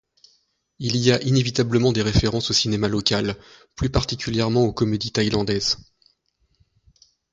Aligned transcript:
Il 0.79 0.95
y 0.97 1.11
a 1.11 1.21
inévitablement 1.21 1.91
des 1.91 2.01
références 2.01 2.49
au 2.49 2.53
cinéma 2.55 2.87
local, 2.87 3.37
plus 3.75 3.91
particulièrement 3.91 4.63
aux 4.65 4.73
comédies 4.73 5.11
thaïlandaises. 5.11 5.77